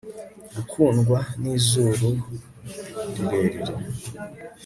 [0.55, 2.09] gukundwa nizuru
[3.21, 3.73] rirerire